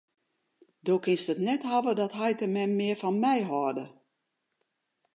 Do 0.85 0.95
kinst 1.03 1.29
it 1.33 1.43
net 1.47 1.61
hawwe 1.69 1.93
dat 2.01 2.17
heit 2.19 2.43
en 2.45 2.51
mem 2.55 2.71
mear 2.79 2.97
fan 3.01 3.17
my 3.23 3.37
hâlde. 3.49 3.85